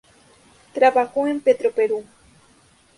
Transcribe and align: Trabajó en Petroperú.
Trabajó 0.73 1.27
en 1.27 1.41
Petroperú. 1.41 2.03